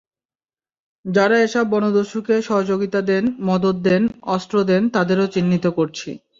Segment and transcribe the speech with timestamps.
[1.05, 4.03] যাঁরা এসব বনদস্যুকে সহযোগিতা দেন, মদদ দেন,
[4.27, 6.09] অস্ত্র দেন, তাঁদেরও চিহ্নিত করছি।